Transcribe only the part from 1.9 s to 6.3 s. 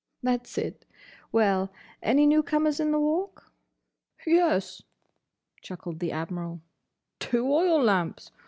Any new comers in the Walk?" "Yes," chuckled the